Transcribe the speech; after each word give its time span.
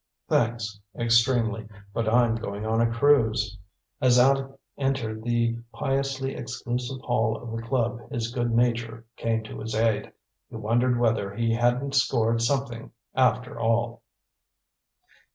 "Thanks 0.27 0.79
extremely; 0.97 1.67
but 1.93 2.09
I'm 2.11 2.33
going 2.33 2.65
on 2.65 2.81
a 2.81 2.89
cruise." 2.91 3.55
As 4.01 4.17
Aleck 4.17 4.49
entered 4.75 5.21
the 5.21 5.59
piously 5.75 6.33
exclusive 6.33 6.99
hall 7.01 7.37
of 7.39 7.51
the 7.55 7.61
club 7.61 8.09
his 8.09 8.33
good 8.33 8.49
nature 8.51 9.05
came 9.15 9.43
to 9.43 9.59
his 9.59 9.75
aid. 9.75 10.11
He 10.49 10.55
wondered 10.55 10.99
whether 10.99 11.35
he 11.35 11.53
hadn't 11.53 11.93
scored 11.93 12.41
something, 12.41 12.91
after 13.13 13.59
all. 13.59 14.01